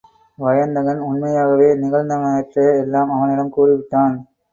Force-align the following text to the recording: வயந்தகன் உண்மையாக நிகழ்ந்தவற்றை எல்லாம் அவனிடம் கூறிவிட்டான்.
வயந்தகன் 0.37 1.01
உண்மையாக 1.01 1.51
நிகழ்ந்தவற்றை 1.81 2.65
எல்லாம் 2.79 3.11
அவனிடம் 3.11 3.53
கூறிவிட்டான். 3.57 4.17